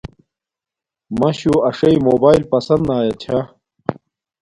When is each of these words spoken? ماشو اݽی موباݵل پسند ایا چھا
ماشو 1.19 1.53
اݽی 1.69 1.93
موباݵل 2.07 2.41
پسند 2.51 2.85
ایا 2.97 3.13
چھا 3.21 3.37